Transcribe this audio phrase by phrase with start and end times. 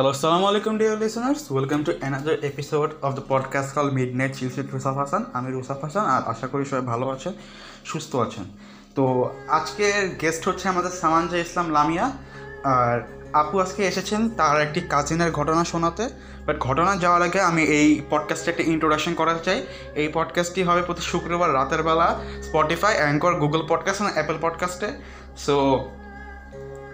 [0.00, 1.50] Hello, Assalamu alaikum, dear listeners.
[1.50, 5.80] Welcome to another episode of the podcast called Midnight Chill with Rusaf Hasan আমি রুসাফ
[5.84, 7.32] হাসান আর আশা করি সবাই ভালো আছেন
[7.84, 8.44] সুস্থ আছেন।
[8.94, 9.04] তো
[9.48, 12.12] আজকের গেস্ট হচ্ছে আমাদের সামানজা ইসলাম লামিয়া।
[12.64, 12.96] আর
[13.32, 16.08] আপু আজকে এসেছেন তার একটি কাজিনের ঘটনা শোনাতে।
[16.46, 21.02] বাট ঘটনা যাওয়ার আগে আমি এই পডকাস্টে একটা ইন্ট্রোডাকশন করাতে চাই। এই পডকাস্টটি হবে প্রতি
[21.02, 24.88] শুক্রবার রাতের বেলা স্পটিফাই অ্যাঙ্কর গুগল পডকাস্ট এবং অ্যাপেল পডকাস্টে
[25.36, 25.56] সো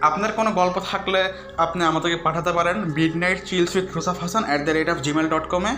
[0.01, 2.77] আপনার কোনো গল্প থাকলে আপনি আমাদেরকে পাঠাতে পারেন
[3.17, 5.77] midnight chills with Rusaf Hasan at the rate of Gmail dot কমে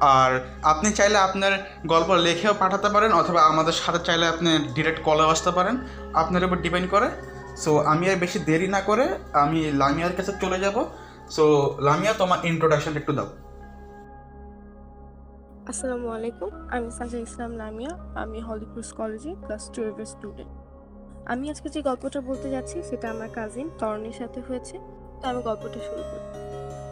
[0.00, 1.52] আর আপনি চাইলে আপনার
[1.86, 5.76] গল্প লিখেও পাঠাতে পারেন অথবা আমাদের সাথে চাইলে আপনি ডিরেক্ট কলেও আসতে পারেন।
[6.14, 7.08] আপনার উপর ডিপেন্ড করে।
[7.56, 10.84] সো আমি আর বেশি দেরি না করে আমি লামিয়ার কাছে চলে যাব।
[11.30, 13.26] সো লামিয়া, তোমার ইন্ট্রোডাকশন একটু দাও।
[15.70, 17.92] আসসালামু আলাইকুম, আমি সাজা ইসলাম লামিয়া।
[18.22, 20.61] আমি হলিক্রুজ কলেজে ক্লাস টুয়েলভের স্টুডেন্ট
[21.26, 24.78] আমি আজকে যে গল্পটা বলতে যাচ্ছি, সেটা আমার কাজিন তরণের সাথে হয়েছে।
[25.22, 26.42] তো আমি গল্পটা শুরু করি।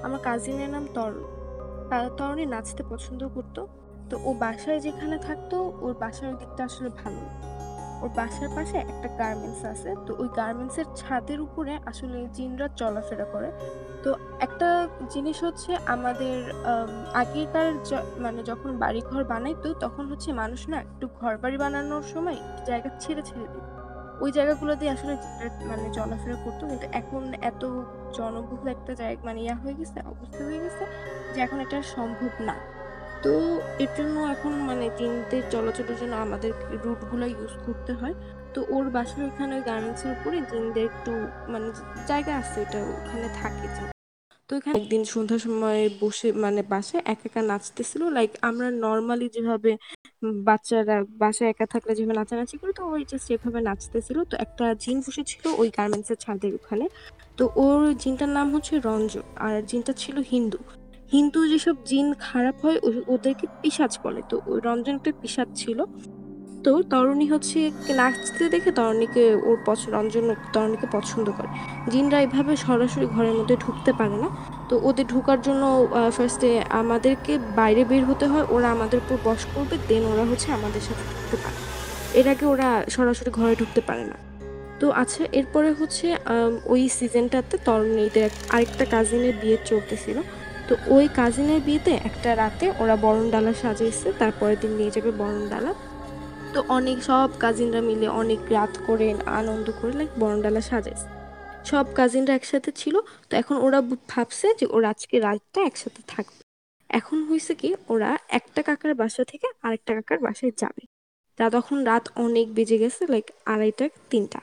[0.03, 1.25] আমার কাজিনের নাম তরণ।
[1.91, 3.69] তা- তরণে নাচতে পছন্দ করতো।
[4.11, 7.17] তো ও বাসায় যেখানে থাকতো, ওর বাসার দিকটা আসলে ভালো
[8.03, 13.53] ওর বাসার পাশে একটা গার্মেন্টস আছে। তো ওই গার্মেন্টসের ছাদের উপরে আসলে জিনরা চলাফেরা করে।
[14.03, 16.53] তো একটা জিনিস হচ্ছে, আমাদের
[17.15, 17.73] আগেকার
[18.19, 22.91] মানে যখন বাড়ি ঘর বানাইতো, তখন হচ্ছে মানুষ না একটু ঘর বাড়ি বানানোর সময় জায়গা
[23.01, 23.80] ছেড়ে ছেড়ে দিত।
[24.25, 25.15] ওই জায়গাগুলো দিয়ে আসলে
[25.71, 27.63] মানে চলাফেরা করতো, কিন্তু এখন এত
[28.17, 30.85] জনবহুল একটা জায়গা মানে ইয়া হয়ে গেছে, অবস্থা হয়ে গেছে
[31.33, 32.55] যে এখন এটা সম্ভব না।
[33.25, 33.33] তো
[33.85, 36.51] এর জন্য এখন মানে জিনদের চলাচলের জন্য আমাদের
[36.85, 38.15] রুটগুলো ইউজ করতে হয়।
[38.55, 41.13] তো ওর বাসার ওখানে গার্মেন্টস এর উপরে জিনদের একটু
[41.53, 41.69] মানে
[42.11, 43.67] জায়গা আছে ওটা ওখানে থাকে
[44.49, 49.73] তো এখানে একদিন সন্ধ্যার সময় বসে মানে বাসায় একা একা নাচতেছিল লাইক আমরা নর্মালি যেভাবে
[50.23, 54.97] বাচ্চারা বাসায় একা থাকলে যেভাবে নাচানাচি করে তো ওই জাস্ট সেভাবে নাচতেছিল। তো একটা জিন
[55.07, 56.87] বসেছিল ওই গার্মেন্টস এর ছাদের ওখানে।
[57.39, 60.59] তো ওর জিনটার নাম হচ্ছে রঞ্জন আর জিনটা ছিল হিন্দু।
[61.13, 65.79] হিন্দু যেসব জিন খারাপ হয় ওদেরকে পিশাচ বলে। তো ওই রঞ্জন একটা পিশাচ ছিল।
[66.65, 67.59] তো তরুণী হচ্ছে
[67.97, 71.49] নাচতে দেখে তরুণীকে ওর পছন্দ রঞ্জন তরুণীকে পছন্দ করে।
[71.91, 74.29] জিনরা এভাবে সরাসরি ঘরের মধ্যে ঢুকতে পারে না।
[74.71, 75.63] তো ওদের ঢোকার জন্য
[76.17, 76.51] ফার্স্টে
[76.81, 81.03] আমাদেরকে বাইরে বের হতে হয়। ওরা আমাদের উপর বস করবে দেন ওরা হচ্ছে আমাদের সাথে
[81.11, 81.59] ঢুকতে পারে।
[82.19, 84.17] এর আগে ওরা সরাসরি ঘরে ঢুকতে পারে না।
[84.81, 86.07] তো আচ্ছা এরপরে হচ্ছে
[86.73, 90.19] ওই সিজনটাতে তরুণীদের আরেকটা কাজিনের বিয়ে চলতেছিল।
[90.69, 95.73] তো ওই কাজিনের বিয়েতে একটা রাতে ওরা বরণডালা সাজিয়েছে, তারপরের দিন নিয়ে যাবে বরণডালা।
[96.55, 99.07] তো অনেক সব কাজিনরা মিলে অনেক রাত করে
[99.41, 101.07] আনন্দ করে লাইক বরণডালা সাজাইছে।
[101.65, 106.41] সব কাজিনরা একসাথে ছিল, তো এখন ওরা ভাবছে যে ওরা আজকে রাতটা একসাথে থাকবে।
[106.91, 110.83] এখন হয়েছে কি, ওরা একটা কাকার বাসা থেকে আরেকটা কাকার বাসায় যাবে।
[111.37, 114.41] তা তখন রাত অনেক বেজে গেছে লাইক আড়াইটা, তিনটা।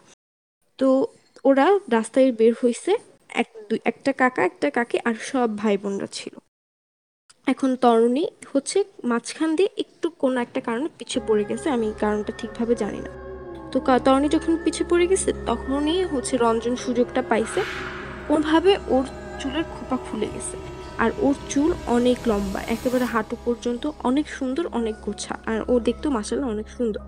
[0.77, 1.07] তো
[1.43, 2.97] ওরা রাস্তায় বের হয়েছে
[3.29, 6.35] এক, দুই, একটা কাকা, একটা কাকি আর সব ভাই বোনরা ছিল।
[7.47, 12.75] এখন তরুণী হচ্ছে মাঝখান দিয়ে একটু কোনো একটা কারণে পিছিয়ে পড়ে গেছে, আমি কারণটা ঠিকভাবে
[12.75, 13.26] জানি না।
[13.77, 17.61] তো তরুণী যখন পিছিয়ে পড়ে গেছে তখনই হচ্ছে রঞ্জন সুযোগটা পাইছে।
[18.29, 19.05] ওভাবে ওর
[19.39, 20.57] চুলের খোপা খুলে গেছে।
[20.97, 26.11] আর ওর চুল অনেক লম্বা, একেবারে হাঁটু পর্যন্ত অনেক সুন্দর, অনেক গোছা। আর ও দেখতেও
[26.11, 26.99] মাসাল্লাহ অনেক সুন্দর।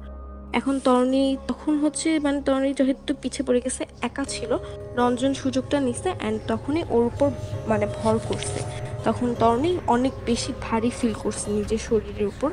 [0.53, 4.57] এখন তরুণী তখন হচ্ছে মানে তরুণী যেহেতু পিছিয়ে পড়ে গেছে, একা ছিল,
[4.95, 7.29] রঞ্জন সুযোগটা নিছে অ্যান্ড তখনই ওর উপর
[7.67, 8.59] মানে ভর করছে।
[9.03, 12.49] তখন তরুণী অনেক বেশি ভারী ফিল করছে নিজের শরীরের উপর।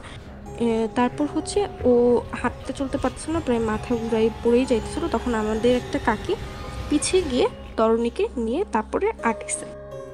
[0.99, 1.93] তারপর হচ্ছে ও
[2.41, 6.35] হাঁটতে চলতে পারছিল না, প্রায় মাথা ঘুরাই পড়েই যাইতেছিল। তখন আমাদের একটা কাকি
[6.89, 7.47] পিছিয়ে গিয়ে
[7.79, 9.65] তরুণীকে নিয়ে তারপরে আটকেছে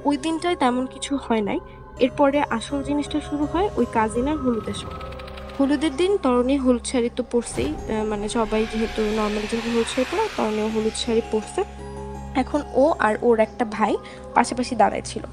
[0.07, 1.59] ওই দিনটায় তেমন কিছু হয় নাই।
[2.05, 5.01] এরপরে আসল জিনিসটা শুরু হয় ওই কাজিনার হলুদের সময়
[5.57, 7.69] হলুদের দিন তরুণী হলুদ শাড়ি তো পরছেই
[8.11, 11.61] মানে সবাই যেহেতু নর্মাল যেহেতু হলুদ শাড়ি পরে, তরুণীও হলুদ শাড়ি পরছে।
[12.41, 13.93] এখন ও আর ওর একটা ভাই
[14.37, 15.23] পাশাপাশি দাঁড়ায় ছিল।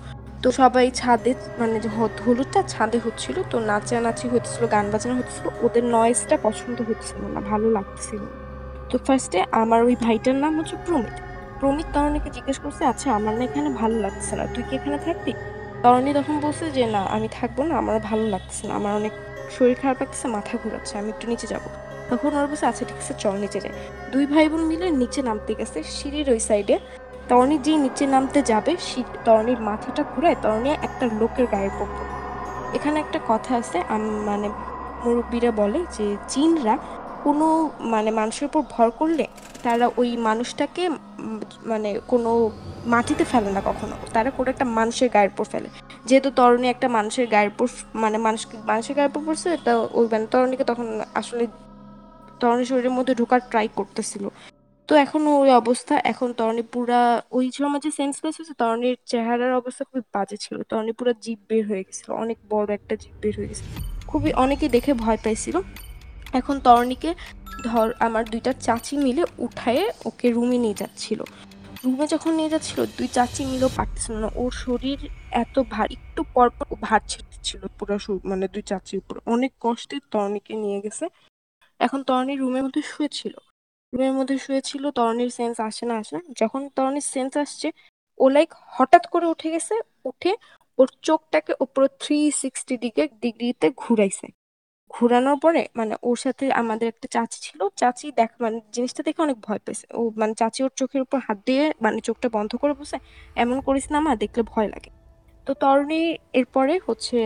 [0.42, 1.88] তো সবাই ছাদে মানে যে
[2.24, 7.66] হলুদটা ছাদে হচ্ছিল, তো নাচানাচি হচ্ছিল, গান বাজানো হচ্ছিল, ওদের নয়েজটা পছন্দ হচ্ছিল না, ভালো
[7.76, 8.22] লাগছিল
[8.90, 11.16] তো ফার্স্টে আমার ওই ভাইটার নাম হচ্ছে প্রমিত।
[11.60, 15.32] প্রমিত তরণীকে জিজ্ঞেস করছে আচ্ছা আমার না এখানে ভালো লাগছে না, তুই কি এখানে থাকবি?
[15.82, 19.14] তরণী তখন বলছে যে, না, আমি থাকব না, আমার ভালো লাগছে না, আমার অনেক
[19.56, 21.64] শরীর খারাপ লাগছে, মাথা ঘোরাচ্ছে, আমি একটু নিচে যাব।
[22.10, 23.74] তখন ওর বলছে আচ্ছা ঠিক আছে, চল নিচে যাই।
[24.12, 26.76] দুই ভাই বোন মিলে নিচে নামতে গেছে, সিঁড়ির ওই সাইডে
[27.30, 32.04] তরণী যেই নিচে নামতে যাবে, সি- তরণীর মাথাটা ঘুরায় তরণী একটা লোকের গায়ে পড়তো
[32.74, 33.82] এখানে একটা কথা আছে
[34.24, 34.48] মানে
[35.04, 36.78] মুরব্বীরা বলে যে জিনরা
[37.24, 39.26] কোনো মানে মানুষের উপর ভর করলে
[39.62, 40.90] তারা ওই মানুষটাকে
[41.66, 42.50] মানে কোনো
[42.86, 45.68] মাটিতে ফেলে না কখনো। তারা কোনো একটা মানুষের গায়ের উপর ফেলে।
[46.06, 50.26] যেহেতু তরণী একটা মানুষের গায়ের উপর মানে মানুষ, মানুষের গায়ের উপর পড়ছে, তা ওই মানে
[50.26, 51.46] তরণীকে তখন আসলে
[52.40, 54.28] তরণীর শরীরের মধ্যে ঢোকার ট্রাই করতেছিল।
[54.90, 57.00] তো এখন ওই অবস্থা, এখন তরণী পুরা,
[57.36, 61.64] ওই সময় যে সেন্সলেস হয়েছে তরণীর চেহারার অবস্থা খুবই বাজে ছিল। তরণী পুরো জিভ বের
[61.70, 63.68] হয়ে গেছিল অনেক বড় একটা জিভ বের হয়ে গেছিল
[64.10, 65.56] খুবই অনেকে দেখে ভয় পাইছিল।
[66.38, 67.10] এখন তরণীকে
[67.66, 71.20] ধর, আমার দুইটা চাচি মিলে উঠায়ে ওকে রুমে নিয়ে যাচ্ছিল।
[71.84, 74.98] রুমে যখন নিয়ে যাচ্ছিল, দুই চাচি মিলেও পারতেছিল না। ওর শরীর
[75.42, 77.96] এত ভার, একটু পর পর ভার ছেড়েছিল পুরো
[78.30, 81.04] মানে দুই চাচির উপর। অনেক কষ্টে তরণীকে নিয়ে গেছে।
[81.80, 83.34] এখন তরণী রুমের মধ্যে শুয়েছিল।
[83.92, 87.68] রুমের মধ্যে শুয়েছিল, তরণীর সেন্স আসে না আসে না। যখন তরণীর সেন্স আসছে,
[88.20, 90.32] ও লাইক হঠাৎ করে উঠে গেছে, উঠে
[90.78, 94.26] ওর চোখটাকে উপর থ্রি সিক্সটি দিকে, ডিগ্রিতে ঘুরাইছে।
[94.90, 99.38] ঘুরানোর পরে মানে ওর সাথে আমাদের একটা চাচি ছিল, চাচি দেখ মানে জিনিসটা দেখে অনেক
[99.46, 102.98] ভয় পেয়েছে। ও মানে চাচি ওর চোখের উপর হাত দিয়ে মানে চোখটা বন্ধ করে বসে,
[103.36, 104.90] এমন করিস না আমার দেখলে ভয় লাগে।
[105.46, 106.02] তো তরণী
[106.32, 107.18] এরপরে হচ্ছে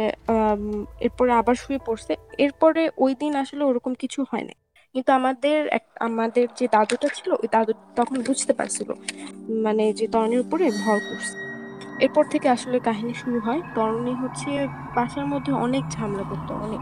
[1.00, 4.54] এরপরে আবার শুয়ে পড়ছে। এরপরে ওই দিন আসলে ওরকম কিছু হয় না
[4.94, 8.92] কিন্তু আমাদের এক- আমাদের যে দাদুটা ছিল, ওই দাদু তখন বুঝতে পারছিল
[9.48, 11.44] মানে যে তরণীর উপরে ভর করছে।
[12.04, 16.80] এরপর থেকে আসলে কাহিনী শুরু হয়, তরণী হচ্ছে বাসার মধ্যে অনেক ঝামেলা করতো, অনেক।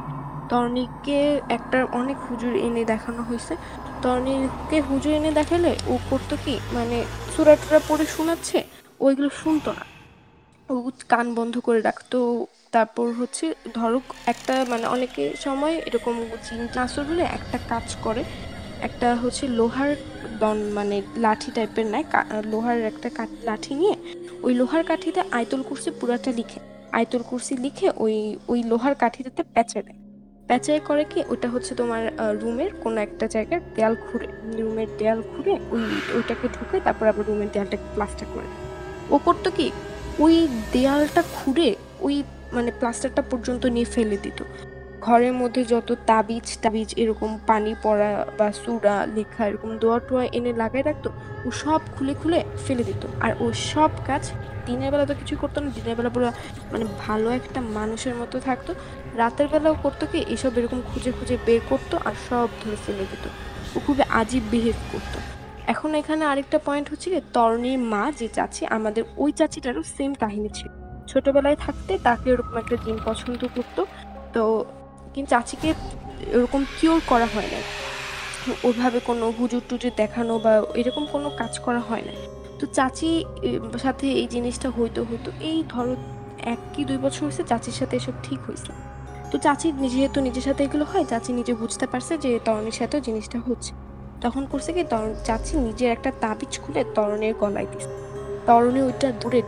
[0.48, 3.56] তরণীকে একটা অনেক হুজুর এনে দেখানো হয়েছে।
[4.02, 7.04] তরণীকে হুজুর এনে দেখালে ও করতো কি মানে
[7.36, 8.64] সুরা টুরা পড়ে শোনাচ্ছে,
[9.00, 9.91] ওইগুলো শুনতো না।
[11.12, 12.18] কান বন্ধ করে রাখতো।
[12.74, 13.46] তারপর হচ্ছে,
[13.76, 13.98] ধরো
[14.32, 16.14] একটা মানে অনেকে সময় এরকম
[16.76, 18.22] নাসর হলে একটা কাজ করে,
[18.88, 19.90] একটা হচ্ছে লোহার
[20.42, 22.06] দন মানে লাঠি টাইপের নেয়
[22.52, 23.08] লোহার একটা
[23.48, 23.94] লাঠি নিয়ে,
[24.46, 26.58] ওই লোহার কাঠিতে আয়তুল কুরসি পুরাটা লিখে,
[26.98, 28.14] আয়তুল কুরসি লিখে ওই
[28.52, 29.98] ওই লোহার কাঠিটাতে প্যাঁচে দেয়।
[30.48, 32.02] প্যাঁচাই করে কি ওটা হচ্ছে তোমার
[32.40, 34.28] রুমের কোনো একটা জায়গায় দেয়াল খুঁড়ে,
[34.58, 35.82] রুমের দেয়াল খুঁড়ে ওই,
[36.16, 38.48] ওইটাকে ঢুকে তারপর আবার রুমের দেয়ালটাকে প্লাস্টার করে।
[39.14, 39.66] ও করতো কি
[40.18, 44.42] ওই দেয়ালটা খুঁড়ে ওই মানে প্লাস্টারটা পর্যন্ত নিয়ে ফেলে দিত।
[45.00, 50.52] ঘরের মধ্যে যত তাবিজ তাবিজ এরকম পানি পড়া বা সুরা, লেখা এরকম দোয়া টোয়া এনে
[50.52, 51.10] লাগাই রাখতো,
[51.46, 54.30] ও সব খুলে খুলে ফেলে দিত। আর ও সব কাজ
[54.66, 56.32] দিনের বেলা তো কিছুই করতো না, দিনের বেলা পুরো
[56.72, 58.74] মানে ভালো একটা মানুষের মতো থাকতো।
[59.16, 63.26] রাতের বেলাও করতো কি, এসব এরকম খুঁজে খুঁজে বের করতো আর সব ধরে ফেলে দিত।
[63.76, 65.18] ও খুবই আজীব বিহেভ করতো।
[65.72, 70.50] এখন এখানে আরেকটা পয়েন্ট হচ্ছে কি তরণীর মা যে চাচি, আমাদের ওই চাচিটারও সেম কাহিনী
[70.58, 70.70] ছিল।
[71.10, 73.82] ছোটবেলায় থাকতে তাকে ওরকম একটা জিন পছন্দ করতো।
[74.34, 74.42] তো
[75.14, 75.70] কিন্তু চাচিকে
[76.36, 77.60] এরকম কিওর করা হয় না
[78.68, 82.12] ওইভাবে কোনো হুজুর টুজুর দেখানো বা এরকম কোনো কাজ করা হয় না
[82.58, 83.10] তো চাচি
[83.84, 85.94] সাথে এই জিনিসটা হইতো হইতো। এই ধরো
[86.54, 88.72] এক কি দুই বছর হয়েছে চাচির সাথে এসব ঠিক হয়েছে
[89.30, 93.38] তো চাচি যেহেতু নিজের সাথে এগুলো হয়, চাচি নিজে বুঝতে পারছে যে তরণের সাথেও জিনিসটা
[93.46, 93.72] হচ্ছে।
[94.22, 97.90] তখন করছে কি, তরণ, চাচি নিজের একটা তাবিজ খুলে তরণের গলায় দিছে।
[98.48, 99.40] তরণে ওইটা দূরে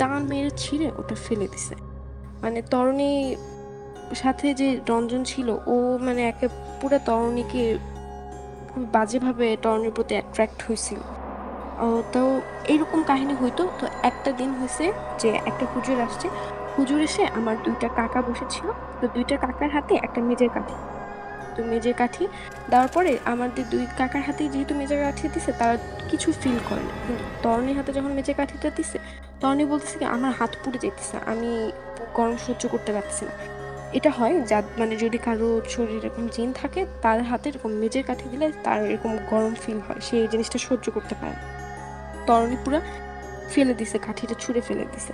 [0.00, 1.74] টান মেরে ছিঁড়ে ওটা ফেলে দিছে।
[2.42, 3.10] মানে তরণী
[4.22, 5.74] সাথে যে রঞ্জন ছিল, ও
[6.06, 6.46] মানে একে
[6.80, 7.62] পুরো তরণীকে
[8.70, 11.00] খুব বাজেভাবে তরণীর প্রতি অ্যাট্রাক্ট হয়েছিল।
[12.14, 12.20] তো
[12.72, 14.84] এইরকম কাহিনী হইতো, তো একটা দিন হয়েছে
[15.20, 16.26] যে একটা হুজুর আসছে।
[16.74, 18.66] হুজুর এসে আমার দুইটা কাকা বসেছিল,
[19.00, 20.76] তো দুইটা কাকার হাতে একটা মেজের কাঠি।
[21.54, 22.24] তো মেজের কাঠি
[22.70, 25.74] দেওয়ার পরে আমাদের দুই কাকার হাতে যেহেতু মেজের কাঠি দিছে, তারা
[26.10, 28.98] কিছু ফিল করে না। কিন্তু তরণীর হাতে যখন মেজের কাঠিটা দিছে,
[29.40, 31.50] তরণী বলতেছে কি, আমার হাত পুড়ে যেতেছে আমি
[32.18, 33.34] গরম সহ্য করতে পারছি না।
[33.98, 38.26] এটা হয় যা মানে যদি কারও শরীরে এরকম জিন থাকে, তার হাতে এরকম মেজের কাঠি
[38.32, 41.36] দিলে তার এরকম গরম ফিল হয়, সে এই জিনিসটা সহ্য করতে পারে
[42.26, 42.80] তরণী পুরা
[43.52, 45.12] ফেলে দিছে, কাঠিটা ছুঁড়ে ফেলে দিছে।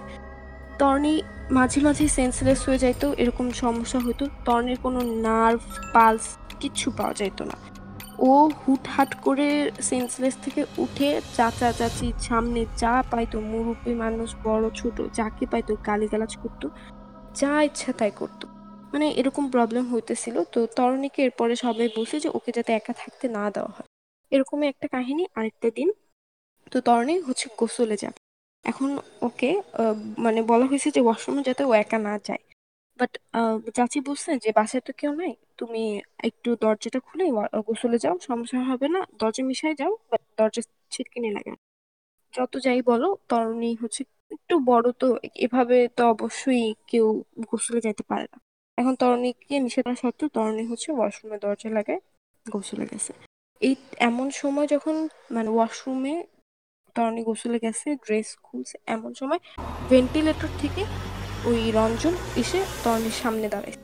[0.79, 5.61] তরণী মাঝে মাঝে সেন্সলেস হয়ে যাইত, এরকম সমস্যা হতো তরণীর কোনো নার্ভ
[5.93, 7.57] পালস কিচ্ছু পাওয়া যাইতো না।
[8.19, 15.01] ও হুটহাট করে সেন্সলেস থেকে উঠে চাচা চাচির সামনে যা পাইতো, মুরব্বী মানুষ, বড়, ছোট,
[15.15, 16.71] যাকে পাইতো, গালিগালাজ করতো,
[17.35, 18.47] যা ইচ্ছা তাই করতো।
[18.93, 23.51] মানে এরকম প্রবলেম হইতেছিল। তো তরণীকে এরপরে সবাই বলছে যে, ওকে যাতে একা থাকতে না
[23.51, 23.89] দেওয়া হয়।
[24.31, 25.93] এরকমই একটা কাহিনী আরেকটা দিন।
[26.73, 28.26] তো তরণী হচ্ছে গোসলে যাবে
[28.71, 28.91] এখন
[29.29, 29.51] ওকে
[30.25, 32.43] মানে বলা হয়েছে যে ওয়াশরুমে যাতে ও একা না যায়।
[32.99, 33.13] বাট
[33.77, 35.83] চাচি বলছে যে বাসায় তো কেউ নাই, তুমি
[36.29, 37.25] একটু দরজাটা খুলে
[37.69, 40.63] গোসলে যাও, সমস্যা হবে না, দরজা মিশাই যাও বাট দরজা
[40.95, 41.59] ছিটকিনি লাগে। না।
[42.35, 44.03] যত যাই বলো, তরণী হচ্ছে
[44.37, 45.09] একটু বড় তো,
[45.47, 47.07] এভাবে তো অবশ্যই কেউ
[47.51, 48.39] গোসলে যেতে পারে না।
[48.79, 52.01] এখন তরণীকে নিষেধ করা সত্ত্বেও তরণী হচ্ছে ওয়াশরুমে দরজা লাগায়
[52.47, 53.13] গোসলে গেছে।
[53.61, 53.75] এই,
[54.09, 54.95] এমন সময় যখন
[55.37, 56.15] মানে ওয়াশরুমে
[56.97, 59.41] তরণী গোসলে গেছে ড্রেস খুলছে এমন সময়
[59.91, 60.83] ভেন্টিলেটর থেকে
[61.49, 63.77] ওই রঞ্জন এসে তরণীর সামনে দাঁড়ায়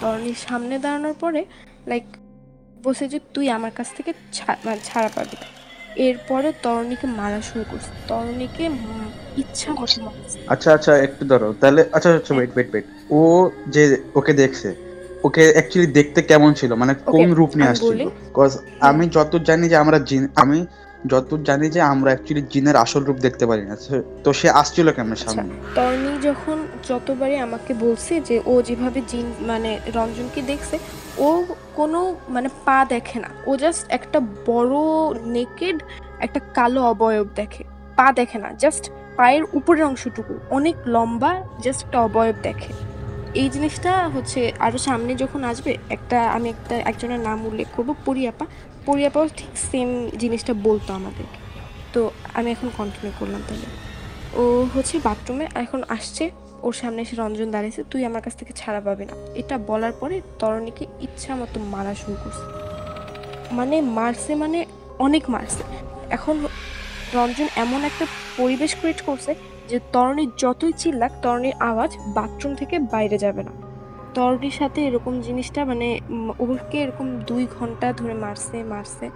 [0.00, 1.40] তরণীর সামনে দাঁড়ানোর পরে
[1.90, 2.06] লাইক
[2.84, 4.10] বসে যে তুই আমার কাছ থেকে
[4.66, 5.48] মানে ছাড়া পাবি না।
[6.06, 8.64] এরপরে তরণীকে মারা শুরু করছে তরণীকে
[9.42, 12.86] ইচ্ছা মতো মারছে। আচ্ছা আচ্ছা একটু ধরো তাহলে আচ্ছা আচ্ছা ওয়েট ওয়েট ওয়েট
[13.18, 13.20] ও
[13.74, 13.82] যে
[14.18, 14.68] ওকে দেখছে
[15.26, 18.04] ওকে অ্যাকচুয়ালি দেখতে কেমন ছিল মানে কোন রূপ নিয়ে আসছিল বলি।
[18.38, 18.50] কজ
[18.90, 20.58] আমি যত জানি যে আমরা জিন আমি
[21.06, 23.76] যতদূর জানি যে আমরা অ্যাকচুয়ালি জিনের আসল রূপ দেখতে পারি না।
[24.24, 25.54] তো- সে আসছিল কেমন আচ্ছা সামনে?
[25.74, 30.78] তর্নি যখন যতবারই আমাকে বলছে যে ও যেভাবে জিন মানে রঞ্জনকে দেখছে
[31.18, 34.76] ও কোনো মানে পা দেখে না। ও জাস্ট একটা বড়
[35.26, 35.82] নেকেড
[36.20, 37.64] একটা কালো অবয়ব দেখে।
[37.96, 42.72] পা দেখে না জাস্ট পায়ের উপরের অংশটুকু অনেক লম্বা জাস্ট একটা অবয়ব দেখে।
[43.34, 48.46] এই জিনিসটা হচ্ছে আরও সামনে যখন আসবে একটা আমি একটা একজনের নাম উল্লেখ করব পরিয়াপা।
[48.88, 51.38] পরিয়াপাও ঠিক সেম জিনিসটা বলতো আমাদেরকে
[51.94, 53.68] তো আমি এখন কন্টিনিউ করলাম তাহলে।
[54.40, 56.30] ও হচ্ছে বাথরুমে এখন আসছে,
[56.62, 60.20] ওর সামনে এসে রঞ্জন দাঁড়িয়েছে, তুই আমার কাছ থেকে ছাড়া পাবি না। এটা বলার পরে
[60.38, 62.44] তরণীকে ইচ্ছা মতো মারা শুরু করছে।
[63.52, 64.66] মানে মারছে মানে
[64.98, 65.62] অনেক মারছে।
[66.10, 66.46] এখন
[67.14, 69.34] রঞ্জন এমন একটা পরিবেশ ক্রিয়েট করছে
[69.70, 73.52] যে তরণীর যতই চিল্লাক, তরণীর আওয়াজ বাথরুম থেকে বাইরে যাবে না।
[74.18, 75.88] তরণীর সাথে এরকম জিনিসটা মানে
[76.44, 79.06] ওকে এরকম দুই ঘণ্টা ধরে মারছে মারছে।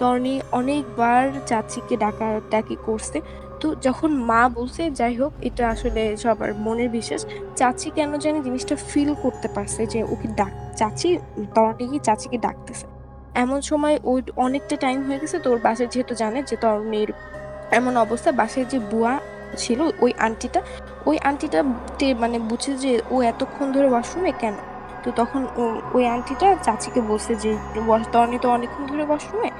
[0.00, 3.18] তরণী অনেকবার চাচিকে ডাকা, ডাকি করছে।
[3.60, 7.22] তো যখন মা বলছে, যাই হোক, এটা আসলে সবার মনের বিশ্বাস।
[7.58, 11.08] চাচি কেন জানি জিনিসটা ফিল করতে পারছে যে ওকে ডাক, চাচি
[11.54, 12.86] তরণী কি চাচিকে ডাকতেছে।
[13.44, 17.10] এমন সময় ওই অনেকটা টাইম হয়ে গেছে তোর বাসায়, যেহেতু জানে যে তরণীর
[17.78, 19.14] এমন অবস্থা, বাসায় যে বুয়া
[19.62, 20.60] ছিল, ওই আন্টিটা
[21.08, 21.60] ওই আন্টিটা
[22.22, 24.56] মানে বুঝে যে ও এতক্ষণ ধরে ওয়াশরুমে কেন?
[25.04, 25.40] তো তখন
[25.96, 27.50] ওই আন্টিটা চাচিকে বলছে যে
[28.14, 29.50] তরণী তো অনেকক্ষণ ধরে ওয়াশরুমে।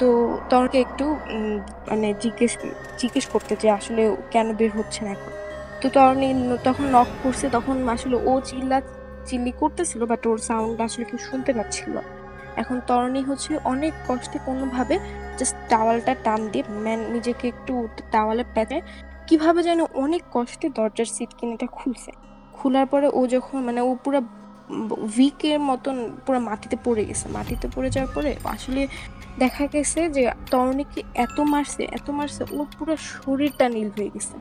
[0.00, 0.08] তো
[0.50, 1.04] তরকে একটু
[1.90, 2.52] মানে জিজ্ঞেস
[3.00, 4.02] জিজ্ঞেস করতে যে, আসলে
[4.32, 5.32] কেন বের হচ্ছে না এখন?
[5.80, 6.28] তো তরণী
[6.66, 8.78] তখন নক করছে, তখন আসলে ও চিল্লা,
[9.28, 11.94] চিল্লি করতেছিল বাট ওর সাউন্ড আসলে কেউ শুনতে পাচ্ছিল
[12.62, 14.96] এখন তরণী হচ্ছে অনেক কষ্টে কোনোভাবে
[15.38, 17.74] জাস্ট টাওয়ালটা টান দিয়ে ম্যান নিজেকে একটু
[18.12, 18.76] টাওয়ালে পেতে
[19.30, 22.10] কীভাবে যেন অনেক কষ্টে দরজার সিট কিনেটা খুলছে।
[22.52, 24.20] খোলার পরে ও যখন মানে ও পুরো
[25.06, 25.96] উইকের মতন
[26.26, 28.82] পুরো মাটিতে পড়ে গেছে। মাটিতে পড়ে যাওয়ার পরে আসলে
[29.38, 34.36] দেখা গেছে যে তরণীকে এত মারছে এত মারছে, ওর পুরো শরীরটা নীল হয়ে গেছে।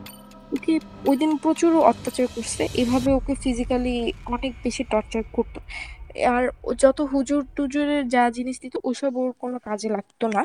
[0.55, 0.73] ওকে
[1.05, 5.59] ওই দিন প্রচুর অত্যাচার করছে, এভাবে ওকে ফিজিক্যালি অনেক বেশি টর্চার করতো।
[6.33, 6.43] আর
[6.77, 10.41] যত হুজুর টুজুরের যা জিনিস দিত, ওসব ওর কোনো কাজে লাগতো না।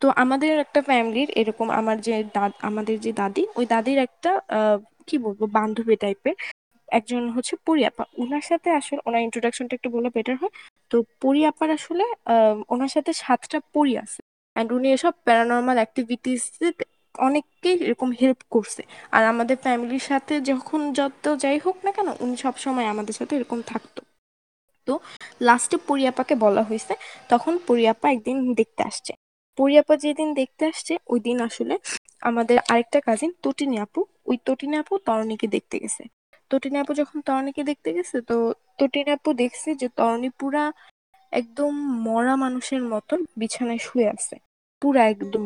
[0.00, 4.30] তো আমাদের একটা ফ্যামিলির এরকম আমার যে দাদ আমাদের যে দাদি, ওই দাদির একটা
[5.08, 6.36] কি বলব, বান্ধবী টাইপের।
[6.88, 10.52] একজন হচ্ছে পরিয়াপা ওনার সাথে আসলে, ওনার ইন্ট্রোডাকশনটা একটু বললে বেটার হয়।
[10.90, 12.04] তো পরিয়াপার আসলে
[12.74, 14.20] ওনার সাথে সাতটা পরি আছে।
[14.56, 16.42] অ্যান্ড উনি এসব প্যারানর্মাল অ্যাক্টিভিটিস
[17.26, 18.82] অনেককেই এরকম হেল্প করছে।
[19.16, 23.58] আর আমাদের ফ্যামিলির সাথে যখন যত যাই হোক না কেন, উনি সবসময় আমাদের সাথে এরকম
[23.72, 24.00] থাকতো।
[24.88, 24.94] তো
[25.48, 26.94] লাস্টে পরিয়াপাকে বলা হয়েছে,
[27.32, 29.12] তখন পরিয়াপা একদিন দেখতে আসছে।
[29.58, 31.74] পরিয়াপা যেদিন দেখতে আসছে, ওই দিন আসলে
[32.28, 36.02] আমাদের আরেকটা কাজিন তটিনী আপু, ওই তটিনী আপু তরণীকে দেখতে গেছে।
[36.50, 38.36] তটিনী আপু যখন তরণীকে দেখতে গেছে, তো
[38.78, 40.64] তটিনী আপু দেখছে যে তরণী পুরা
[41.32, 41.72] একদম
[42.06, 44.34] মরা মানুষের মতন বিছানায় শুয়ে আছে।
[44.82, 45.44] পুরা একদম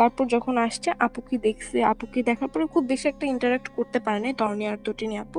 [0.00, 4.32] তারপর যখন আসছে, আপুকে দেখছে, আপুকে দেখার পরে খুব বেশি একটা ইন্টারাক্ট করতে পারে নাই
[4.40, 5.38] তরণী আর তটিনী আপু।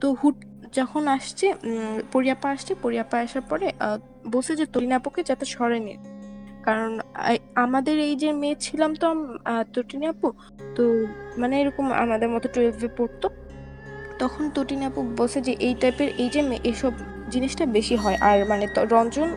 [0.00, 0.36] তো হুট,
[0.78, 1.46] যখন আসছে
[2.12, 3.66] পরিয়াপা আসছে পরিয়াপা আসার পরে
[4.32, 5.98] বলছে যে তটিনী আপুকে যাতে সরে নিয়ে
[6.66, 6.90] কারণ
[7.64, 9.06] আমাদের এই যে মেয়ে ছিলাম তো
[9.74, 10.28] তটিনী আপু,
[10.76, 10.82] তো
[11.40, 13.26] মানে এরকম আমাদের মতো টুয়েলভে পড়তো।
[14.20, 16.92] তখন তটিনী আপু বলছে যে এই টাইপের এই যে মেয়ে, এসব
[17.32, 19.28] জিনিসটা বেশি হয়। আর মানে রঞ্জন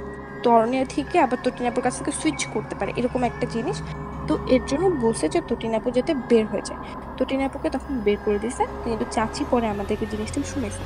[0.44, 3.78] তরণের থেকে আবার তটিনী আপুর কাছ থেকে সুইচ করতে পারে, এরকম একটা জিনিস।
[4.28, 6.82] তো এর জন্য বলছে যে তটিনী আপু যাতে বের হয়ে যায়।
[7.18, 10.84] তটিনী আপুকে তখন বের করে দিছে কিন্তু চাচি পরে আমাদেরকে জিনিসটা শুনেছে।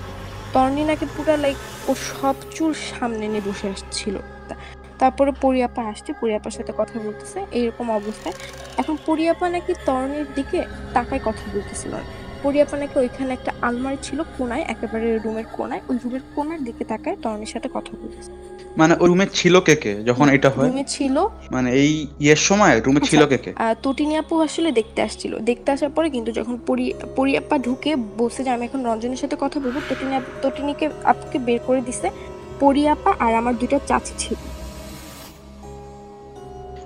[0.53, 1.57] তরণী নাকি পুরো লাইক
[1.89, 4.15] ও সব চুল সামনে নিয়ে বসে আসছিল।
[5.01, 8.35] তারপরে পরিয়াপা আসছে পরিয়াপার সাথে কথা বলতেছে এইরকম অবস্থায়।
[8.81, 10.59] এখন পরিয়াপা নাকি তরণের দিকে
[10.95, 11.93] তাকায় কথা বলতেছিল।
[12.43, 17.17] পরিয়াপা নাকি ওইখানে একটা আলমারি ছিল কোনায় একেবারে রুমের কোনায় ওই রুমের কোনার দিকে তাকায়
[17.23, 18.31] তরণীর সাথে কথা বলতেছে।
[18.79, 20.67] মানে ওই রুমে ছিল কে কে যখন এটা হয়?
[20.69, 21.15] রুমে ছিল।
[21.55, 21.91] মানে এই
[22.23, 23.51] ইয়ের সময় রুমে ছিল কে কে?
[23.83, 26.85] তটিনী আপু আসলে দেখতে আসছিল। দেখতে আসার পরে কিন্তু যখন পরি
[27.17, 27.91] পরিয়াপ্পা ঢুকে
[28.21, 32.07] বলছে যে আমি এখন রঞ্জনের সাথে কথা বলব। তটিনী তটিনীকে আপুকে বের করে দিছে।
[32.63, 34.35] পরিয়াপ্পা আর আমার দুটো চাচি ছিল।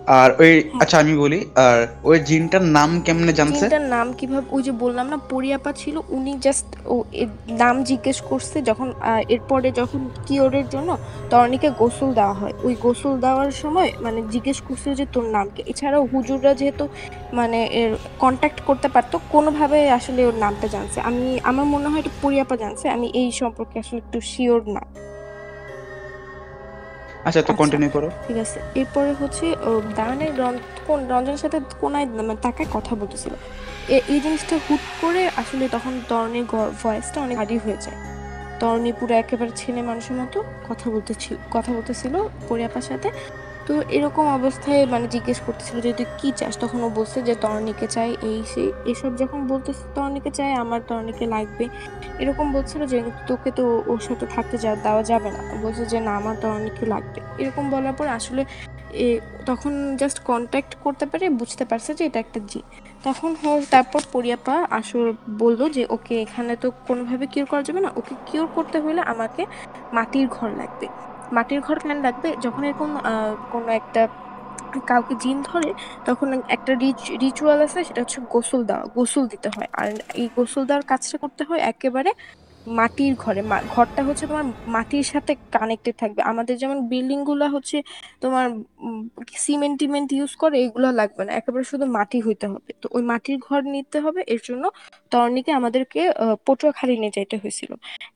[0.07, 3.65] আর ওই আচ্ছা আমি বলি আর ওই জিনটার নাম কেমনে জানছে?
[3.65, 7.03] জিনটার নাম কীভাবে ওই যে বললাম না পরিয়াপা ছিল উনি জাস্ট ও
[7.47, 8.93] নাম জিজ্ঞেস করছে যখন
[9.27, 10.97] এরপরে যখন কিওরের জন্য
[11.29, 15.61] তরণীকে গোসল দেওয়া হয় ওই গোসল দেওয়ার সময় মানে জিজ্ঞেস করছে যে তোর নাম কি?
[15.67, 16.87] এছাড়াও হুজুররা যেহেতু
[17.33, 22.09] মানে এর কন্ট্যাক্ট করতে পারতো কোনোভাবে আসলে ওর নামটা জানছে। আমি আমার মনে হয় এটা
[22.21, 24.83] পরিয়াপা জানছে আমি এই সম্পর্কে আসলে একটু শিওর না।
[27.27, 29.45] আচ্ছা তো আচ্ছা। কন্টিনিউ করো। ঠিক আছে। এরপরে হচ্ছে
[29.99, 30.33] দানের
[30.87, 33.33] কোন রঞ্জনের সাথে কোনায় মানে তাকায় কথা বলতেছিল।
[34.11, 36.45] এই জিনিসটা হুট করে আসলে তখন তরণীর
[36.83, 37.97] ভয়েসটা অনেক ভারী হয়ে যায়।
[38.61, 40.37] তরণী পুরো একেবারে ছেলে মানুষের মতো
[40.69, 42.13] কথা বলতেছিল কথা বলতেছিল
[42.49, 43.09] পরিয়াপার সাথে।
[43.67, 46.53] তো এরকম অবস্থায় মানে জিজ্ঞেস করতেছিল যে, তুই কি চাস?
[46.63, 51.25] তখন ও বলছে যে, তরণীকে চাই। এই সেই এসব যখন বলতেছে, তরণীকে চাই, আমার তরণীকে
[51.25, 51.65] লাগবে।
[52.19, 56.11] এরকম বলছিল যে, তোকে তো ওর সাথে থাকতে যা, দেওয়া যাবে না। বলছে যে, না,
[56.15, 58.41] আমার তরণীকে লাগবে। এরকম বলার পর আসলে
[58.97, 59.07] এ,
[59.45, 62.59] তখন জাস্ট কন্ট্যাক্ট করতে পারে বুঝতে পারছে যে, এটা একটা জি
[63.03, 63.29] তখন
[63.69, 65.05] তারপর পরিয়াপা আসর
[65.37, 69.41] বলল যে, ওকে এখানে তো কোনোভাবে কিওর করা যাবে না। ওকে কিওর করতে হলে আমাকে
[69.91, 70.87] মাটির ঘর লাগবে।
[71.31, 72.89] মাটির ঘর কেন রাখবে, যখন এরকম
[73.53, 74.01] কোনো একটা
[74.89, 75.69] কাউকে জিন ধরে,
[76.05, 76.71] তখন একটা
[77.23, 81.43] রিচুয়াল আছে, সেটা হচ্ছে গোসল দেওয়া, গোসল দিতে হয়। আর এই গোসল দেওয়ার কাজটা করতে
[81.49, 82.11] হয় একেবারে
[82.79, 83.41] মাটির ঘরে
[83.75, 84.45] ঘরটা হচ্ছে তোমার
[84.75, 87.77] মাটির সাথে কানেক্টেড থাকবে। আমাদের যেমন বিল্ডিংগুলা হচ্ছে
[88.23, 88.45] তোমার
[89.45, 93.37] সিমেন্ট টিমেন্ট ইউজ করে, এগুলো লাগবে না। একেবারে শুধু মাটি হইতে হবে। তো ওই মাটির
[93.47, 94.63] ঘর নিতে হবে, এর জন্য
[95.11, 96.01] তরণীকে আমাদেরকে
[96.47, 97.71] পটুয়াখালী নিয়ে যাইতে হয়েছিল।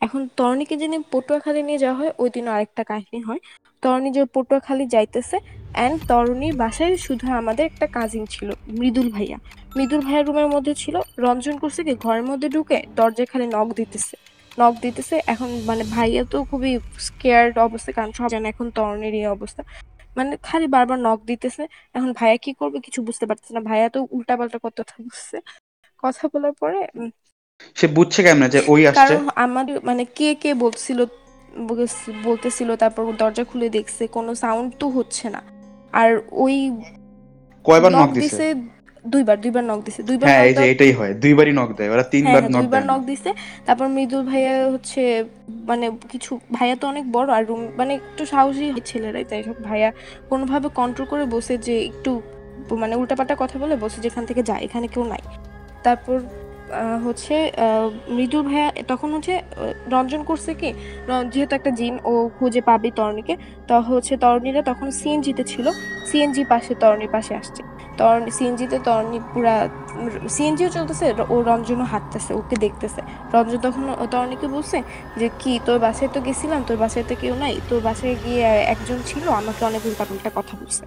[0.06, 3.41] এখন তরণীকে যেদিন পটুয়াখালী নিয়ে যাওয়া হয়, ওই দিন আরেকটা কাহিনী হয়।
[3.84, 5.38] তরণী যে পটুয়াখালী যাইতেছে
[5.77, 9.38] অ্যান্ড তরণীর বাসায় শুধু আমাদের একটা কাজিন ছিল, মৃদুল ভাইয়া।
[9.77, 14.15] মৃদুল ভাইয়ার রুমের মধ্যে ছিল, রঞ্জন করছে কি, ঘরের মধ্যে ঢুকে দরজায় খালি নখ দিতেছে।
[14.62, 16.72] নক দিতেছে। এখন মানে ভাইয়া তো খুবই
[17.08, 19.62] স্কেয়ার্ড অবস্থা কারণ সব জানে এখন তরণের এই অবস্থা।
[20.18, 21.63] মানে খালি বারবার নক দিতেছে।
[21.98, 25.38] এখন ভাইয়া কি করবে কিছু বুঝতে পারতেছে না। ভাইয়া তো উল্টা পাল্টা কথা বুঝছে
[26.04, 26.80] কথা বলার পরে
[27.80, 29.00] সে বুঝছে কেমনে যে ওই আসছে?
[29.01, 31.00] কারণ আমাদের মানে কে কে বলছিল
[32.28, 35.42] বলতেছিল তারপর দরজা খুলে দেখছে কোনো সাউন্ড তো হচ্ছে না।
[36.00, 36.10] আর
[36.44, 36.56] ওই
[37.66, 38.46] কয়বার নক দিছে
[39.03, 42.12] দুইবার দুইবার নক দিছে। দুইবার হ্যাঁ এই যে এটাই হয়। দুইবারই নক দেয় ওরা হ্যাঁ
[42.12, 43.29] তিনবার হ্যাঁ নক দুইবার নক দিছে।
[43.65, 45.01] তারপর মৃদুল ভাইয়া হচ্ছে
[45.68, 49.89] মানে কিছু ভাইয়া তো অনেক বড় আর রুম মানে একটু সাহসী ছেলেরাই তাই সব ভাইয়া
[50.29, 52.12] কোনোভাবে কন্ট্রোল করে বসে যে একটু
[52.77, 55.22] মানে উল্টাপাল্টা কথা বলে বসে যেখান থেকে যায় এখানে কেউ নাই।
[55.84, 56.18] তারপর
[56.72, 59.33] আহ, হচ্ছে আহ, মৃদুল ভাইয়া তখন হচ্ছে
[59.92, 60.70] রঞ্জন করছে কি
[61.31, 63.33] যেহেতু একটা জিন ও খুঁজে পাবে তরণীকে
[63.68, 65.66] তো হচ্ছে তরণীরা তখন সিএনজিতে ছিল।
[66.05, 67.62] সিএনজি পাশে তরণীর পাশে আসছে।
[68.00, 69.55] তরণী, সিএনজিতে তরণী পুরা,
[70.35, 73.01] সিএনজিও চলতেছে ও রঞ্জনও হাঁটতেছে, ওকে দেখতেছে।
[73.33, 74.77] রঞ্জন তখন ও তরণীকে বলছে
[75.20, 78.98] যে, কি, তোর বাসায় তো গেছিলাম, তোর বাসায় তো কেউ নাই, তোর বাসায় গিয়ে একজন
[79.09, 80.83] ছিল, আমাকে অনেক উল্টাপাল্টা কথা বলছে।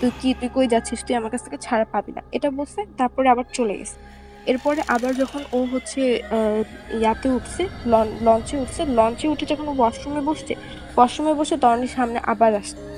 [0.00, 0.98] তুই কি, তুই কই যাচ্ছিস?
[1.06, 3.98] তুই আমার কাছ থেকে ছাড়া পাবি না। এটা বলছে, তারপরে আবার চলে গেছে।
[4.50, 6.02] এরপরে আবার যখন ও হচ্ছে
[7.00, 7.62] ইয়াতে উঠছে
[8.26, 10.52] লঞ্চে উঠছে, লঞ্চে উঠে যখন ওয়াশরুমে বসছে
[10.96, 12.93] ওয়াশরুমে বসে তরণীর সামনে আবার আসছে।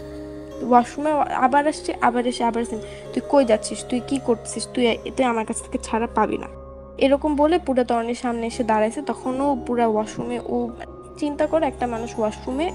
[0.70, 1.10] ওয়াশরুমে
[1.46, 2.76] আবার আসছে, আবার এসে আবার আসছে।
[3.12, 3.78] তুই কই যাচ্ছিস?
[3.90, 4.62] তুই কি করছিস?
[4.74, 4.84] তুই
[5.16, 6.48] তুই আমার কাছ থেকে ছাড়া পাবি না।
[7.04, 10.56] এরকম বলে পুরো তরণীর সামনে এসে দাঁড়াইছে। তখনও পুরো ওয়াশরুমে ও
[11.20, 12.66] চিন্তা করে একটা মানুষ ওয়াশরুমে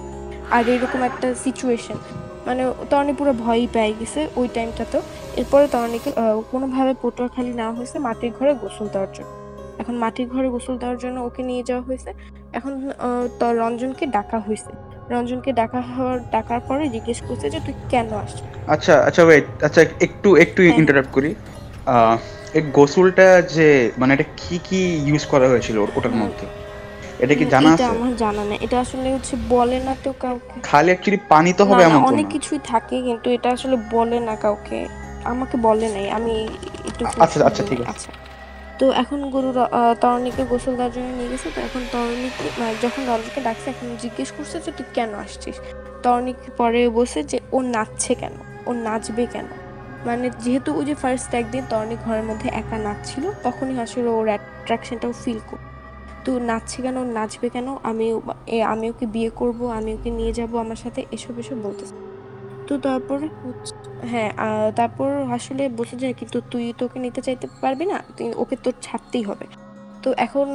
[0.55, 1.97] আর এরকম একটা সিচুয়েশন
[2.47, 5.01] মানে তরণী পুরো ভয়ই পেয়ে গেছে ওই টাইমটাতেও
[5.39, 6.09] এরপরে তরণীকে
[6.51, 9.31] কোনোভাবে পটুয়াখালী নেওয়া হয়েছে মাটির ঘরে গোসল দেওয়ার জন্য।
[9.81, 12.09] এখন মাটির ঘরে গোসল দেওয়ার জন্য ওকে নিয়ে যাওয়া হয়েছে।
[12.57, 12.73] এখন
[13.61, 14.71] রঞ্জনকে ডাকা হয়েছে।
[15.11, 18.41] রঞ্জনকে ডাকা হওয়ার ডাকার পরে জিজ্ঞেস করছে যে তুই কেন আসছিস?
[18.67, 21.35] আচ্ছা আচ্ছা ওয়েট আচ্ছা একটু একটু হ্যাঁ। ইন্টারাপ্ট করি।
[21.85, 22.17] আহ,
[22.53, 26.45] এই গোসলটা যে মানে এটা কি কি ইউজ করা হয়েছিল ওর- ওটার মধ্যে?
[27.19, 27.83] এটা কি জানা আছে?
[27.83, 31.83] আমার জানা নেই। এটা আসলে হচ্ছে বলে না তো কাউকে। খালি অ্যাকচুয়ালি পানি তো হবে
[31.83, 34.87] এমন অনেক কিছুই থাকে কিন্তু এটা আসলে বলে না কাউকে।
[35.23, 36.47] আমাকে বলে নাই আমি
[36.87, 38.09] একটু আচ্ছা, আচ্ছা, ঠিক আছে।
[38.81, 39.49] তো এখন গরু
[40.03, 42.45] তরণীকে গোসল দেওয়ার জন্য নিয়ে গেছে, তো এখন তরণীকে
[42.83, 45.55] যখন রঞ্জনকে ডাকছে, এখন জিজ্ঞেস করছে যে, তুই কেন আসছিস?
[46.03, 48.35] তরণীকে পরে বসে যে, ও নাচছে কেন?
[48.67, 49.47] ও নাচবে কেন?
[50.07, 55.13] মানে যেহেতু ওই যে ফার্স্ট একদিন তরণী ঘরের মধ্যে একা নাচছিল, তখনই আসলে ওর অ্যাট্রাকশনটাও
[55.21, 55.63] ফিল করো,
[56.25, 56.97] তো নাচছে কেন?
[57.17, 57.67] নাচবে কেন?
[57.89, 58.07] আমি
[58.73, 61.01] আমি ওকে বিয়ে করব, আমি ওকে নিয়ে যাব আমার সাথে?
[61.15, 61.95] এসব এসব বলতেছে।
[62.71, 63.27] তো তারপরে
[64.11, 64.31] হ্যাঁ
[64.79, 69.23] তারপর আসলে বসে যায় কিন্তু তুই তোকে নিতে চাইতে পারবি না, তুই ওকে তোর ছাড়তেই
[69.29, 69.45] হবে।
[70.03, 70.47] তো এখন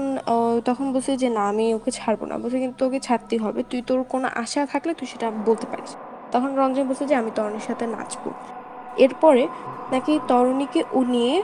[0.68, 3.98] তখন বলছে যে না, আমি ওকে ছাড়বো না। বলছে কিন্তু তোকে ছাড়তেই হবে, তুই তোর
[4.12, 5.92] কোনো আশা থাকলে তুই সেটা বলতে পারিস।
[6.32, 8.30] তখন রঞ্জন বলছে যে আমি তরণীর সাথে নাচবো।
[9.04, 9.42] এরপরে
[9.92, 11.34] নাকি তরণীকে ও নিয়ে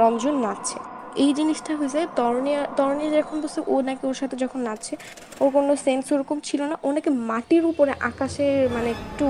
[0.00, 0.78] রঞ্জন নাচছে।
[1.24, 4.94] এই জিনিসটা হয়েছে, তরণী তরণী যখন বলছে, ও নাকি ওর সাথে যখন নাচছে,
[5.42, 9.24] ওর কোনো সেন্স ওরকম ছিল না। ও নাকি মাটির উপরে আকাশে মানে একটু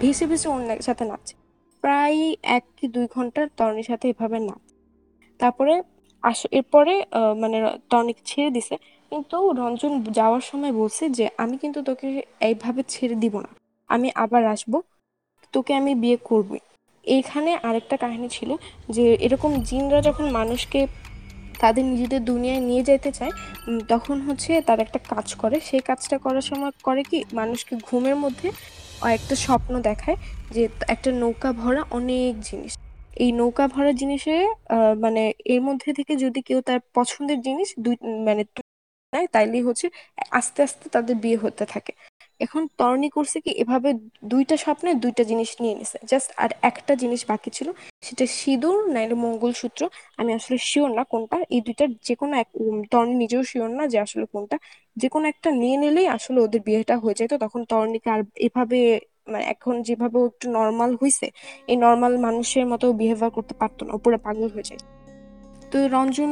[0.00, 1.34] ভেসে ভেসে ওর সাথে নাচছে।
[1.84, 2.18] প্রায়
[2.56, 4.62] এক কি দুই ঘণ্টা তরণীর সাথে এভাবে নাচ।
[5.40, 5.74] তারপরে
[6.22, 6.94] আস এরপরে
[7.42, 7.56] মানে
[7.90, 8.74] টনিক ছেড়ে দিছে।
[9.12, 12.08] কিন্তু রঞ্জন যাওয়ার সময় বলছে যে, আমি কিন্তু তোকে
[12.48, 13.50] এইভাবে ছেড়ে দিব না।
[13.90, 14.72] আমি আবার আসব।
[15.54, 16.50] তোকে আমি বিয়ে করব
[17.04, 18.50] এইখানে আরেকটা কাহিনী ছিল
[18.96, 20.80] যে, এরকম জিনরা যখন মানুষকে
[21.62, 23.32] তাদের নিজেদের দুনিয়ায় নিয়ে যেতে চায়
[23.92, 28.48] তখন হচ্ছে তার একটা কাজ করে। সেই কাজটা করার সময় করে কি, মানুষকে ঘুমের মধ্যে
[29.16, 30.18] একটা স্বপ্ন দেখায়
[30.54, 30.62] যে
[30.94, 32.72] একটা নৌকা ভরা অনেক জিনিস।
[33.22, 34.34] এই নৌকা ভরা জিনিসে
[35.04, 35.22] মানে
[35.54, 37.94] এর মধ্যে থেকে যদি কেউ তার পছন্দের জিনিস দুই
[38.28, 38.42] মানে
[39.12, 39.86] নেয়, তাইলেই হচ্ছে
[40.38, 41.92] আস্তে আস্তে তাদের বিয়ে হতে থাকে।
[42.40, 43.88] এখন তরণী করছে কি, এভাবে
[44.24, 47.68] দুইটা স্বপ্নে দুইটা জিনিস নিয়ে নিছে। জাস্ট আর একটা জিনিস বাকি ছিল,
[48.02, 49.80] সেটা সিঁদুর নাইলে মঙ্গলসূত্র।
[50.18, 52.48] আমি আসলে শিওর না কোনটা। এই দুইটার যে কোনো এক
[52.90, 54.56] তরণী নিজেও শিওর না যে আসলে কোনটা।
[54.96, 58.78] যে কোনো একটা নিয়ে নিলেই আসলে ওদের বিয়েটা হয়ে যেত তখন তরণীকে আর এভাবে
[59.28, 61.26] মানে এখন যেভাবে একটু নর্মাল হয়েছে
[61.68, 64.99] এই নর্মাল মানুষের মতো বিহেভিয়ার করতে পারতো না। পুরো পাগল হয়ে যায়।
[65.70, 66.30] তো রঞ্জন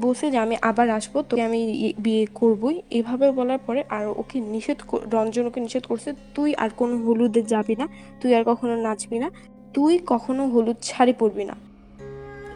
[0.00, 1.60] বলছে যে আমি আবার আসব তোকে আমি
[1.98, 4.78] বিয়ে করবই। এভাবে বলার পরে আর ওকে নিষেধ
[5.14, 7.86] রঞ্জন ওকে নিষেধ করছে তুই আর কোনো হলুদে যাবি না
[8.20, 9.28] তুই আর কখনো নাচবি না
[9.74, 11.54] তুই কখনো হলুদ শাড়ি পরবি না।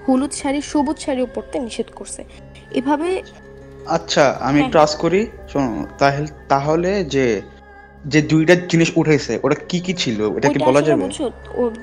[0.08, 2.24] হলুদ শাড়ি সবুজ শাড়িও পরতে নিষেধ করছে।
[2.70, 3.22] এভাবে
[3.86, 7.26] আচ্ছা আমি একটু আস করি শোনো তাহলে তাহলে যে
[8.12, 10.18] যে দুইটা জিনিস উঠেছে ওটা কি কি ছিল?
[10.38, 11.04] এটা কি বলা যাবে?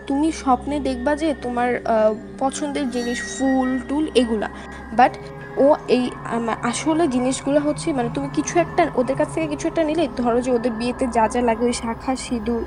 [0.10, 1.70] তুমি স্বপ্নে দেখবা যে তোমার
[2.42, 4.48] পছন্দের জিনিস ফুল টুল এগুলা।
[5.00, 5.14] বাট
[5.64, 6.04] ও এই
[6.72, 10.52] আসলে জিনিসগুলো হচ্ছে মানে তুমি কিছু একটা ওদের কাছ থেকে কিছু একটা নিলে ধরো যে
[10.58, 12.62] ওদের বিয়েতে যা যা লাগে ওই শাখা সিঁদুর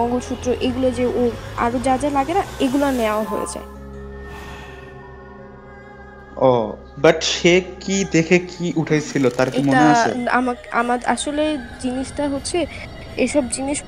[0.00, 1.22] মঙ্গলসূত্র এগুলো যে ও
[1.64, 3.68] আরও যা যা লাগে না এগুলো নেওয়া হয়ে যায়।
[6.48, 6.50] ও
[7.00, 8.66] বাট সে কি দেখে কি
[9.38, 10.10] তার কি মনে আছে?
[10.30, 11.44] আমাকে আমার আসলে
[11.82, 12.58] জিনিসটা হচ্ছে
[13.16, 13.78] এসব জিনিস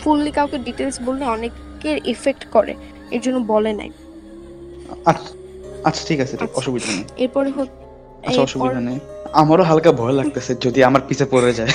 [0.00, 2.72] ফুললি কাউকে ডিটেলস বললে অনেকের এফেক্ট করে
[3.10, 3.90] এর জন্য বলে নাই।
[5.84, 7.50] আচ্ছা ঠিক আছে ঠিক আচ্ছা। অসুবিধা নেই। এরপরে
[8.26, 8.98] আচ্ছা অসুবিধা নেই।
[9.32, 11.72] আমারও হালকা ভয় লাগতেছে যদি আমার পিছে পড়ে যায়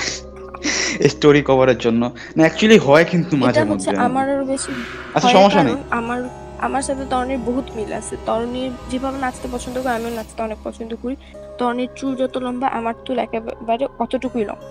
[1.09, 2.01] স্টোরি কভারের জন্য।
[2.35, 4.71] না অ্যাকচুয়ালি হয় কিন্তু মাঝে মধ্যে। আমার বেশি
[5.13, 6.19] আচ্ছা সমস্যা নেই। আমার
[6.59, 10.95] আমার সাথে তরণীর বহুত মিল আছে। তরণীর যেভাবে নাচতে পছন্দ করে আমিও নাচতে অনেক পছন্দ
[11.03, 11.15] করি।
[11.59, 14.67] তরণীর চুল যত লম্বা আমার চুল একেবারে অতটুকুই লম্বা।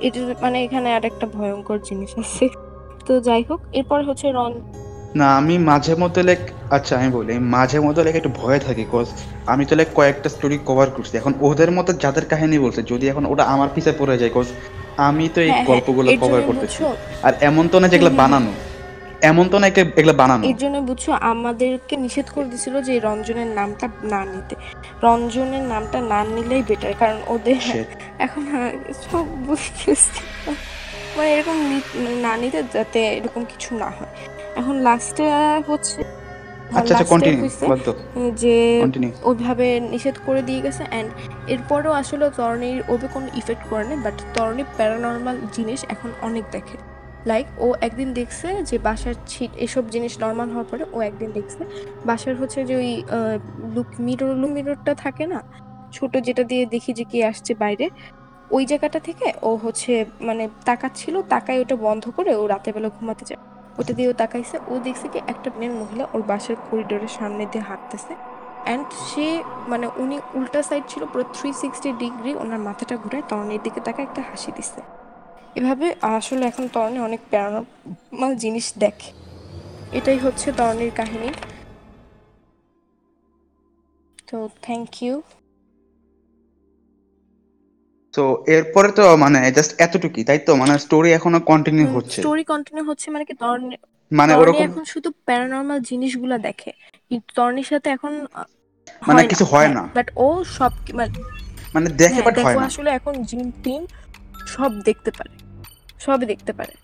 [0.00, 2.48] এটা মানে এখানে আর একটা ভয়ঙ্কর জিনিস আছে।
[3.06, 4.52] তো যাই হোক এরপর হচ্ছে রন
[5.14, 6.38] না আমি মাঝে মধ্যে লাইক
[6.70, 9.06] আচ্ছা আমি বলি মাঝে মধ্যে লাইক একটু ভয়ে থাকি কজ
[9.46, 13.26] আমি তো লাইক কয়েকটা স্টোরি কভার করছি। এখন ওদের মতো যাদের কাহিনী বলছে যদি এখন
[13.26, 14.46] ওটা আমার পিছে পড়ে যায় কজ
[14.96, 16.84] আমি তো এই হ্যাঁ, হ্যাঁ, গল্পগুলো কভার করতেছি।
[17.22, 18.52] আর এমন তো না যেগুলো হুম। বানানো।
[19.30, 23.50] এমন তো না যে এগুলো বানানো। এর জন্য বুঝছ আমাদেরকে নিষেধ করে দিছিল যে রঞ্জনের
[23.58, 24.54] নামটা না নিতে।
[25.06, 27.60] রঞ্জনের নামটা না নিলেই বেটার কারণ ওদের.
[28.26, 28.72] এখন আর
[29.04, 30.20] সব বুঝতেছি।
[31.16, 31.56] মানে এরকম
[32.24, 34.12] না নিতে যাতে এরকম কিছু না হয়।
[34.60, 35.24] এখন লাস্টে
[35.70, 36.00] হচ্ছে
[36.78, 37.42] আচ্ছা আচ্ছা কন্টিনিউ
[38.42, 38.56] যে
[39.28, 41.08] ওইভাবে নিষেধ করে দিয়ে গেছে অ্যান্ড
[41.52, 46.76] এরপরও আসলে তরণীর ওবে কোনো ইফেক্ট করে না বাট তরণী প্যারানর্মাল জিনিস এখন অনেক দেখে।
[47.30, 51.62] লাইক ও একদিন দেখছে যে বাসার ছিট এসব জিনিস নর্মাল হওয়ার পরে ও একদিন দেখছে।
[52.08, 52.90] বাসার হচ্ছে যে ওই
[53.74, 55.38] লুক মিরর লুক মিররটা থাকে না?
[55.96, 57.86] ছোট যেটা দিয়ে দেখি যে কে আসছে বাইরে।
[58.56, 63.24] ওই জায়গাটা থেকে ও হচ্ছে মানে তাকাচ্ছিল, তাকায় ওটা বন্ধ করে ও রাতের বেলা ঘুমাতে
[63.30, 63.40] যায়।
[63.80, 67.64] ওটা দিয়ে ও তাকাইছে, ও দেখছে কি একটা মেয়ের মহিলা ওর বাসার করিডোরের সামনে দিয়ে
[67.68, 68.12] হাঁটতেছে।
[68.66, 69.26] অ্যান্ড সে
[69.68, 74.00] মানে উনি উল্টা সাইড ছিল, পুরো থ্রি সিক্সটি ডিগ্রি ওনার মাথাটা ঘুরায় তরণের দিকে তাকে
[74.02, 74.80] একটা হাসি দিচ্ছে।
[75.56, 79.10] এভাবে আসলে এখন তরণে অনেক প্যারানর্মাল জিনিস দেখে।
[79.92, 81.28] এটাই হচ্ছে তরণীর কাহিনী।
[84.28, 85.14] তো থ্যাংক ইউ
[88.14, 90.52] তো এরপরে তো মানে জাস্ট এতটুকুই তাই তো?
[90.60, 93.74] মানে স্টোরি এখনও কন্টিনিউ হচ্ছে। স্টোরি কন্টিনিউ হচ্ছে মানে কি তরণী
[94.10, 96.70] মানে ওরকম এখন শুধু প্যারানর্মাল জিনিসগুলা দেখে।
[97.10, 98.12] কিন্তু তরণীর সাথে এখন
[99.02, 101.18] মানে কিছু হয় না। বাট ও সব মানে
[101.74, 103.82] মানে দেখে হ্যাঁ, বাট হয় না। আসলে এখন জিম টিম
[104.46, 105.32] সব দেখতে পারে।
[106.04, 106.74] সবই দেখতে পারে।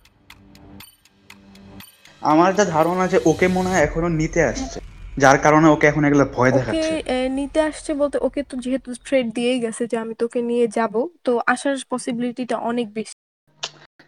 [2.22, 4.78] আমার যা ধারণা যে ওকে মনে হয় এখনও নিতে আসছে।
[5.22, 6.94] যার কারণে ওকে এখন এগুলো ভয় দেখাচ্ছে।
[7.38, 11.32] নিতে আসছে বলতে ওকে তো যেহেতু থ্রেড দিয়েই গেছে যে আমি তোকে নিয়ে যাব তো
[11.46, 13.16] আসার পসিবিলিটিটা অনেক বেশি।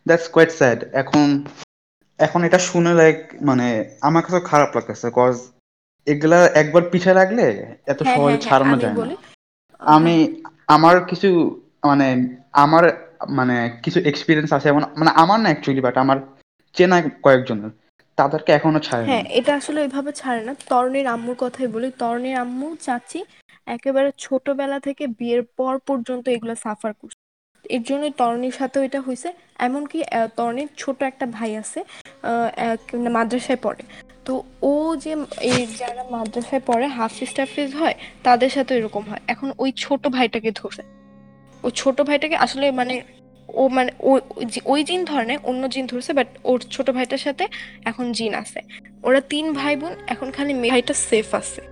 [0.07, 1.27] দ্যাটস কোয়াইট স্যাড এখন
[2.18, 3.18] এখন এটা শুনে লাইক
[3.49, 3.66] মানে
[4.01, 5.35] আমার কাছে খারাপ লাগতেছে কজ
[6.07, 7.44] এগুলা একবার পিছে লাগলে
[7.87, 9.05] এত হ্যাঁ সহজে হ্যাঁ হ্যাঁ ছাড়ানো যায় না।
[9.83, 10.14] আমি
[10.77, 11.31] আমার কিছু
[11.85, 12.09] মানে
[12.64, 12.85] আমার
[13.39, 16.19] মানে কিছু এক্সপিরিয়েন্স আছে এমন মানে আমার না অ্যাকচুয়ালি বাট আমার
[16.77, 17.73] চেনা কয়েকজনের,
[18.19, 22.69] তাদেরকে এখনও ছাড়ে হ্যাঁ এটা আসলে ওইভাবে ছাড়ে না। তরণীর আম্মুর কথাই বলি, তরণীর আম্মু,
[22.87, 23.21] চাচি
[23.77, 27.21] একেবারে ছোটবেলা থেকে বিয়ের পর পর্যন্ত এগুলো সাফার করছে।
[27.77, 29.29] এর জন্যই তরণীর সাথে এটা হয়েছে
[29.67, 29.99] এমনকি
[30.39, 31.81] তরণীর ছোট একটা ভাই আছে
[33.17, 33.83] মাদ্রাসায় পড়ে।
[34.27, 34.33] তো
[34.71, 34.73] ও
[35.05, 35.13] যে
[35.51, 40.51] এই যারা মাদ্রাসায় পড়ে হাফিজ টাফিজ হয়, তাদের সাথে এরকম হয়। এখন ওই ছোট ভাইটাকে
[40.61, 40.83] ধরছে।
[41.62, 43.03] ওই ছোট ভাইটাকে আসলে মানে
[43.49, 44.20] ও মানে ও-
[44.64, 47.46] ওই জিন ধরনের অন্য জিন ধরছে বাট ওর ছোট ভাইটার সাথে
[47.85, 48.61] এখন জিন আছে।
[49.03, 51.62] ওরা তিন ভাই বোন, এখন খালি মেয়ে ভাইটা সেফ আছে।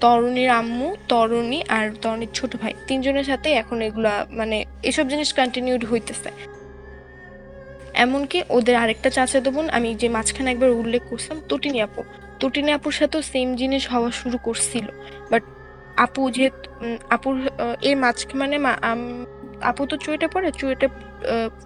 [0.00, 5.84] তরুণীর আম্মু, তরুণী আর তরুণীর ছোট ভাই। তিনজনের সাথে এখন এগুলা মানে এসব জিনিস কন্টিনিউড
[5.84, 6.30] হইতেছে।
[7.94, 12.02] এমনকি ওদের আরেকটা চাচাতো বোন, আমি যে মাঝখানে একবার উল্লেখ করছিলাম তটিনী আপু।
[12.40, 14.86] তটিনী আপুর সাথেও সেম জিনিস হওয়া শুরু করছিল
[15.30, 15.42] বাট
[15.96, 17.48] আপু যেহেতু আপুর
[17.82, 18.76] এর মাঝখানে মা-
[19.62, 20.88] আপু তো চুয়েটে পড়ে, চুয়েটে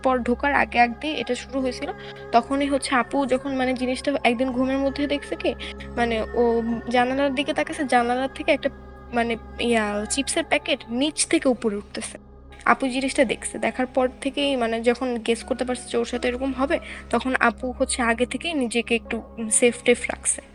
[0.02, 1.90] পর ঢোকার আগে আগ এটা শুরু হয়েছিল।
[2.32, 5.54] তখনই হচ্ছে আপু যখন মানে জিনিসটা একদিন ঘুমের মধ্যে দেখছে কি
[5.96, 8.70] মানে ও জানালার দিকে তাকাছে জানালার থেকে একটা
[9.12, 12.18] মানে ইয়া, চিপসের প্যাকেট নিচ থেকে উপরে উঠতেছে।
[12.64, 16.52] আপু জিনিসটা দেখছে, দেখার পর থেকেই মানে যখন গেস করতে পারছে যে ওর সাথে এরকম
[16.52, 16.78] হবে,
[17.10, 20.49] তখন আপু হচ্ছে আগে থেকেই নিজেকে একটু সেফ টেফ রাখছে।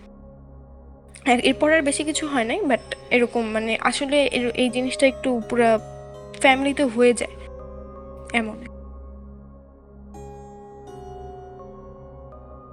[1.25, 4.17] এরপর আর বেশি কিছু হয় নাই বাট এরকম মানে আসলে
[4.55, 5.79] এই জিনিসটা একটু পুরো
[6.41, 7.35] ফ্যামিলিতে হয়ে যায়,
[8.33, 8.57] এমন।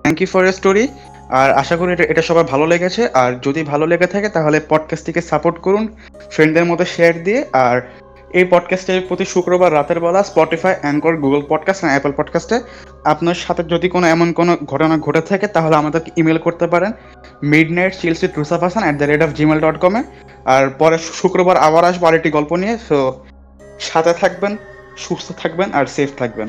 [0.02, 0.88] থ্যাংক ইউ ফর স্টোরি
[1.30, 5.20] আর আশা করি এটা এটা সবার ভালো লেগেছে, আর যদি ভালো লেগে থাকে তাহলে পডকাস্টটিকে
[5.20, 5.84] সাপোর্ট করুন
[6.30, 7.76] ফ্রেন্ডদের মতো শেয়ার দিয়ে, আর
[8.33, 12.61] এই পডকাস্টে প্রতি শুক্রবার রাতের বেলা স্পটিফাই অ্যাঙ্কর গুগল পডকাস্ট আর অ্যাপল পডকাস্টে
[13.05, 16.92] আপনার সাথে যদি কোনো এমন কোনো ঘটনা ঘটে থাকে, তাহলে আমাদেরকে ইমেল করতে পারেন
[17.73, 20.03] midnight chills with Rusaf Hasan at the rate of Gmail dot কমে
[20.45, 23.25] আর পরে শুক্রবার আবার আসব আরেকটি গল্প নিয়ে সো
[23.81, 24.57] সাথে থাকবেন,
[24.97, 26.49] সুস্থ থাকবেন আর সেফ থাকবেন।